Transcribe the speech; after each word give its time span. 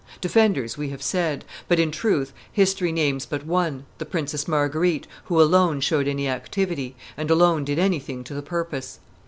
Defenders, 0.19 0.79
we 0.79 0.89
have 0.89 1.03
said; 1.03 1.45
but, 1.67 1.77
in 1.79 1.91
truth, 1.91 2.33
history 2.51 2.91
names 2.91 3.27
but 3.27 3.45
one, 3.45 3.85
the 3.99 4.03
Princess 4.07 4.47
Marguerite, 4.47 5.05
who 5.25 5.39
alone 5.39 5.79
showed 5.79 6.07
any 6.07 6.27
activity, 6.27 6.95
and 7.15 7.29
alone 7.29 7.63
did 7.63 7.77
anything 7.77 8.23
to 8.23 8.33
the 8.33 8.41
purpose. 8.41 8.97